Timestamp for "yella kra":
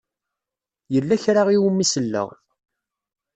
0.93-1.43